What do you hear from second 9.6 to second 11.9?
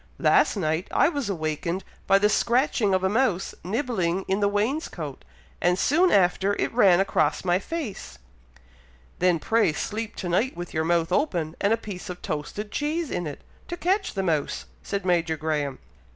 sleep to night with your mouth open, and a